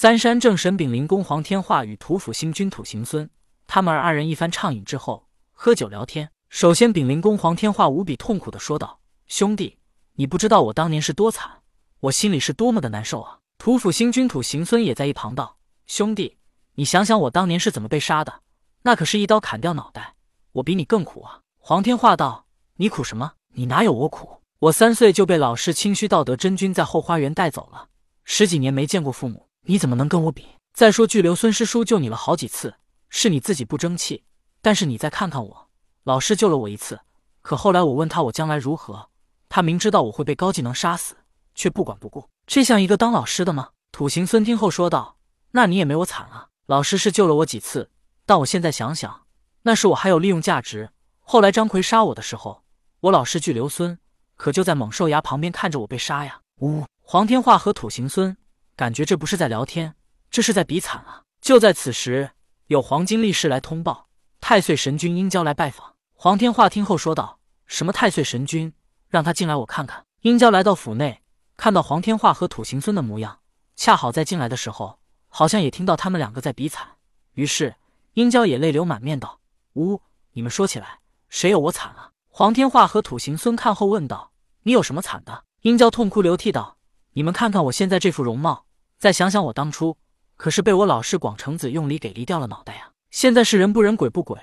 [0.00, 3.28] 三山正神炳灵公黄天化与土府星君土行孙，
[3.66, 6.30] 他们二人一番畅饮之后，喝酒聊天。
[6.50, 9.76] 首先，炳灵公黄天化无比痛苦的说道：“兄弟，
[10.12, 11.50] 你不知道我当年是多惨，
[11.98, 15.56] 我心里是多么的难受啊！”土府星君土行孙也在一旁道
[15.88, 16.36] ：“兄弟，
[16.76, 18.42] 你想想我当年是怎么被杀的，
[18.82, 20.14] 那可是一刀砍掉脑袋，
[20.52, 22.46] 我比你更苦啊！”黄天化道
[22.78, 23.32] ：“你苦什么？
[23.54, 24.42] 你哪有我苦？
[24.60, 27.88] 我三岁就被老师清虚道德真君在后花园带走了，
[28.22, 30.46] 十几年没见过父母，你怎么能跟我比？
[30.72, 32.76] 再说巨流孙师叔救你了好几次，
[33.10, 34.24] 是你自己不争气，
[34.62, 35.68] 但是你再看看我。”
[36.04, 36.98] 老师救了我一次，
[37.42, 39.10] 可后来我问他我将来如何，
[39.50, 41.16] 他明知道我会被高技能杀死，
[41.54, 43.68] 却不管不顾，这像一个当老师的吗？
[43.92, 45.18] 土行孙听后说道
[45.52, 46.48] ：“那你也没我惨啊！
[46.64, 47.90] 老师是救了我几次，
[48.24, 49.26] 但我现在想想，
[49.64, 50.88] 那时我还有利用价值。
[51.20, 52.62] 后来张奎杀我的时候，
[53.00, 53.98] 我老师巨留孙
[54.34, 58.34] 可就在猛兽崖旁边看着我被杀呀！”呜，黄天化和土行孙
[58.78, 59.96] 感觉这不是在聊天，
[60.30, 61.24] 这是在比惨啊！
[61.40, 62.30] 就在此时，
[62.68, 64.06] 有黄金力士来通报，
[64.40, 65.96] 太岁神君殷郊来拜访。
[66.14, 68.72] 黄天化听后说道：“什么太岁神君，
[69.08, 71.24] 让他进来，我看看。”殷郊来到府内，
[71.56, 73.40] 看到黄天化和土行孙的模样，
[73.74, 76.86] 恰好在进来的时候，好像也听到他们两个在比惨。
[77.32, 77.74] 于是
[78.14, 79.40] 殷郊也泪流满面道
[79.74, 80.00] ：“呜，
[80.34, 84.30] 你们说起来，谁有我惨啊？”黄天化和土行孙看后问道
[84.62, 86.76] ：“你有什么惨的？”殷郊痛哭流涕道
[87.14, 88.66] ：“你们看看我现在这副容貌，
[88.98, 89.96] 再想想我当初，
[90.36, 92.90] 可是被我老师广成子用力给离掉了脑袋呀！
[93.10, 94.38] 现在是人不人，鬼不鬼。”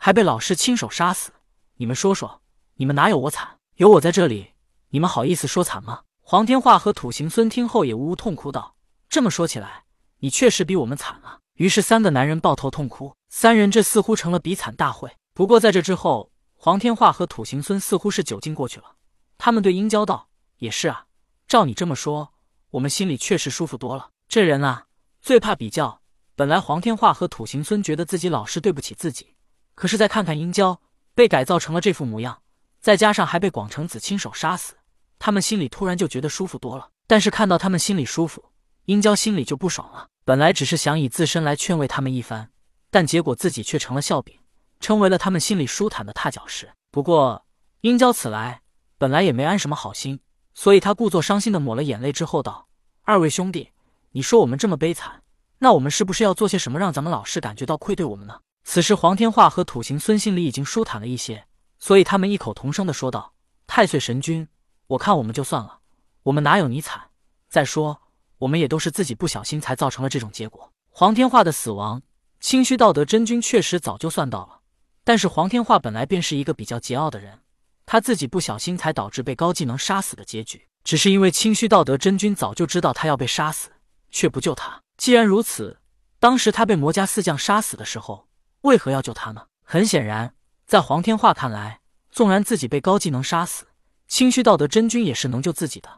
[0.00, 1.32] 还被老师亲手杀死，
[1.74, 2.40] 你们说说，
[2.74, 3.58] 你们哪有我惨？
[3.76, 4.52] 有我在这里，
[4.90, 6.02] 你们好意思说惨吗？
[6.20, 8.76] 黄天化和土行孙听后也呜呜痛哭道
[9.10, 9.84] ：“这么说起来，
[10.18, 13.12] 你确实比我们惨啊！”于是三个男人抱头痛哭。
[13.28, 15.10] 三人这似乎成了比惨大会。
[15.34, 18.94] 不过在这之后，黄天化和土行孙似乎是酒劲过去了。
[19.36, 21.06] 他们对殷郊道：“也是啊，
[21.48, 22.32] 照你这么说，
[22.70, 24.10] 我们心里确实舒服多了。
[24.28, 24.86] 这人啊，
[25.20, 26.00] 最怕比较。
[26.36, 29.34] 本来黄天化和土行孙觉得自己老是对不起自己。”
[29.74, 30.80] 可是再看看殷郊
[31.14, 32.42] 被改造成了这副模样，
[32.80, 34.74] 再加上还被广成子亲手杀死，
[35.20, 36.90] 他们心里突然就觉得舒服多了。
[37.06, 38.44] 但是看到他们心里舒服，
[38.86, 40.08] 殷郊心里就不爽了。
[40.24, 42.50] 本来只是想以自身来劝慰他们一番，
[42.90, 44.36] 但结果自己却成了笑柄，
[44.80, 46.70] 成为了他们心里舒坦的踏脚石。
[46.90, 47.46] 不过
[47.80, 48.62] 殷郊此来
[48.98, 50.20] 本来也没安什么好心，
[50.60, 52.66] 所以他故作伤心的抹了眼泪之后道
[53.06, 53.70] ：“二位兄弟，
[54.10, 55.22] 你说我们这么悲惨，
[55.58, 61.46] 那我们是不是要做些什么让咱们老师感觉到愧对我们呢？”此时，黄天化和土行孙心里已经舒坦了一些，
[61.78, 63.34] 所以他们异口同声的说道
[63.68, 64.48] ：“太岁神君，
[64.88, 65.78] 我看我们就算了，
[66.24, 67.10] 我们哪有你惨？
[67.48, 68.02] 再说，
[68.38, 72.02] 我们也都是自己不小心才造成了这种结果。”黄天化的死亡，
[72.40, 74.62] 清虚道德真君确实早就算到了，
[75.04, 77.42] 但是黄天化本来便是一个比较桀骜的人，
[77.90, 83.70] 他自己不小心才导致被高技能杀死的结局，只是因为清虚道德真君早就知道他要被杀死，
[84.10, 84.82] 却不救他。
[84.98, 85.78] 既然如此，
[86.20, 88.28] 当时他被魔家四将杀死的时候。
[88.60, 89.46] 为何要救他呢？
[89.64, 90.34] 很显然，
[90.66, 93.64] 在黄天化看来，纵然自己被高技能杀死，
[94.06, 95.88] 清虚道德真君也是能救自己的，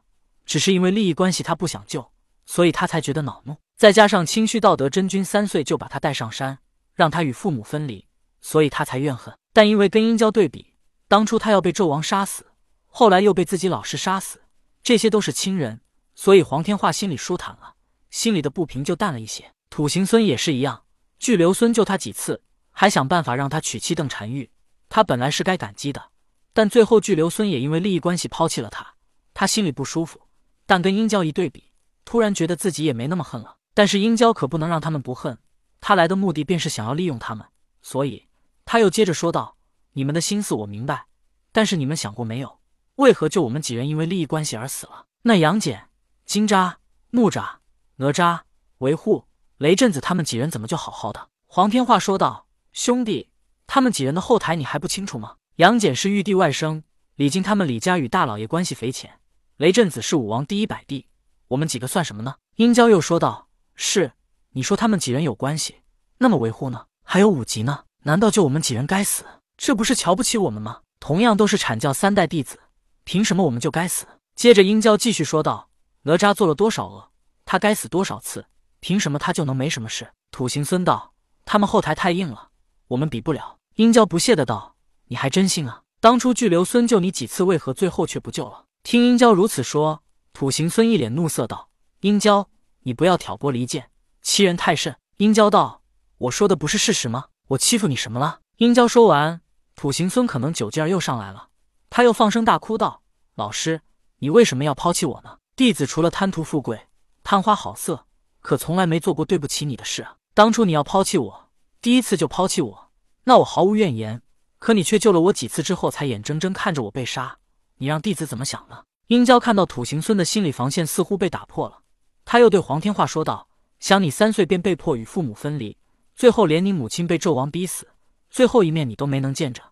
[0.47, 2.13] 只是因为利益关系，他不想救，
[2.47, 3.57] 所以他才觉得恼怒。
[3.77, 6.59] 再加上清虚道德真君三岁就把他带上山，
[6.95, 8.07] 让他与父母分离，
[8.41, 9.35] 所以他才怨恨。
[9.53, 10.70] 但因为跟殷郊对比，
[11.11, 12.47] 当初他要被纣王杀死，
[12.87, 14.43] 后来又被自己老师杀死，
[14.81, 15.81] 这些都是亲人，
[16.15, 17.75] 所以黄天化心里舒坦了，
[18.11, 19.51] 心里的不平就淡了一些。
[19.71, 20.85] 土行孙也是一样，
[21.19, 22.45] 巨留孙救他几次。
[22.71, 24.53] 还想办法让他娶妻邓婵玉，
[24.89, 26.11] 他本来是该感激的，
[26.53, 28.95] 但最后巨留孙也因为利益关系抛弃了他，
[29.35, 30.29] 他心里不舒服。
[30.65, 31.73] 但跟殷郊一对比，
[32.05, 33.57] 突然觉得自己也没那么恨了。
[33.75, 35.37] 但是殷郊可不能让他们不恨，
[35.81, 37.45] 他来的目的便是想要利用他们，
[37.83, 38.29] 所以
[38.65, 39.57] 他又接着说道
[39.93, 41.07] ：“你们的心思我明白，
[41.53, 42.61] 但是你们想过没有，
[42.97, 45.07] 为何就我们几人因为利益关系而死了？
[45.23, 45.89] 那杨戬、
[46.25, 46.75] 金吒、
[47.11, 47.57] 木吒、
[47.97, 48.41] 哪吒、
[48.79, 49.27] 维护、
[49.59, 52.47] 雷震子他们几人怎么就好好的？”黄天化说道。
[52.73, 53.31] 兄弟，
[53.67, 55.35] 他们几人的后台你还不清楚吗？
[55.57, 56.85] 杨戬是玉帝外甥，
[57.17, 59.19] 李靖他们李家与大老爷关系匪浅。
[59.57, 61.09] 雷震子是武王第一百弟，
[61.49, 62.37] 我们几个算什么呢？
[62.55, 64.13] 殷郊又说道：“是，
[64.51, 65.81] 你说他们几人有关系，
[66.19, 66.87] 那么维护呢？
[67.03, 67.87] 还有武吉呢？
[68.05, 69.25] 难道就我们几人该死？
[69.63, 70.81] 这不是瞧不起我们吗？
[71.01, 72.59] 同样都是阐教三代弟子，
[73.05, 75.69] 凭什么我们就该死？”接着殷郊继续说道
[76.05, 77.11] ：“哪吒做了多少恶，
[77.45, 78.47] 他该死多少次？
[78.81, 81.13] 凭什么他就能没什么事？”土行孙道
[81.45, 82.49] ：“他们后台太硬了。”
[82.89, 83.59] 我们比不了。
[83.75, 84.77] 殷郊不屑的道
[85.09, 85.83] ：“你还真信啊？
[86.01, 90.03] 当初巨留孙救你几次，为何最后却不救了？”听殷郊如此说，
[90.33, 91.69] 土行孙一脸怒色道
[92.01, 92.49] ：“殷郊，
[92.85, 93.91] 你不要挑拨离间，
[94.23, 95.83] 欺人太甚。”殷郊道
[96.17, 97.27] ：“我说的不是事实吗？
[97.49, 99.41] 我欺负你什么了？”殷郊说完，
[99.81, 101.49] 土行孙可能酒劲儿又上来了，
[101.89, 103.01] 他又放声大哭道
[103.35, 103.81] ：“老师，
[104.19, 105.39] 你为什么要抛弃我呢？
[105.57, 106.89] 弟子除了贪图富贵、
[107.25, 108.05] 贪花好色，
[108.41, 110.17] 可从来没做过对不起你的事啊！
[110.35, 111.49] 当初你要抛弃我，
[111.81, 112.91] 第一次就抛弃我，
[113.25, 114.21] 那我毫无怨言。
[114.59, 117.39] 可你却救了我几次之后，才眼睁睁看着我被杀，
[117.79, 118.83] 你让弟子怎么想呢？
[119.07, 121.79] 殷郊看到土行孙的心理防线似乎被打破了，
[122.27, 123.49] 他又对黄天化说道
[123.81, 125.79] ：“想你三岁便被迫与父母分离，
[126.15, 127.89] 最后连你母亲被纣王逼死，
[128.31, 129.63] 最后一面你都没能见着。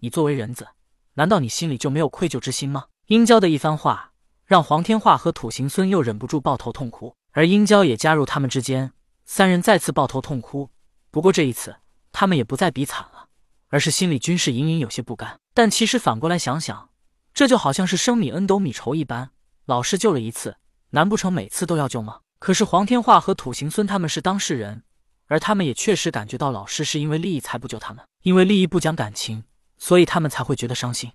[0.00, 0.68] 你作为人子，
[1.14, 4.12] 难道你心里就没有愧疚之心吗？”殷郊的一番话，
[4.44, 8.92] 让黄天化和土行孙又忍不住抱头痛哭，而殷郊也加入他们之间，
[9.24, 10.70] 三人再次抱头痛哭。
[11.10, 11.76] 不过这一次，
[12.10, 13.28] 他们也不再比惨了。
[13.68, 16.88] 而是心里均是隐隐有些不甘，但其实反过来想想，
[17.34, 19.30] 这就好像是生米恩斗米仇一般，
[19.66, 20.56] 老师救了一次，
[20.90, 22.20] 难不成每次都要救吗？
[22.38, 24.84] 可是黄天化和土行孙他们是当事人，
[25.26, 29.44] 而他们也确实感觉到老师是因为利益才不救他们，因为利益不讲感情，
[29.76, 31.10] 所以他们才会觉得伤心。